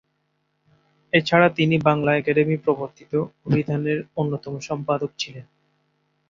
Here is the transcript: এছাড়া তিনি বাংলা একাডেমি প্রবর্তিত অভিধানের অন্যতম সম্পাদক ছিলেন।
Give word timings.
এছাড়া 1.13 1.47
তিনি 1.49 1.75
বাংলা 1.87 2.11
একাডেমি 2.15 2.55
প্রবর্তিত 2.57 3.11
অভিধানের 3.47 3.99
অন্যতম 4.15 4.53
সম্পাদক 4.59 5.11
ছিলেন। 5.17 5.45